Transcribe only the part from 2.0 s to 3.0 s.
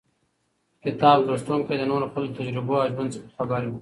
خلکو له تجربو او